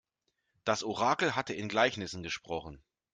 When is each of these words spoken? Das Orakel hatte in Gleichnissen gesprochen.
Das 0.63 0.81
Orakel 0.81 1.35
hatte 1.35 1.53
in 1.53 1.69
Gleichnissen 1.69 2.23
gesprochen. 2.23 2.81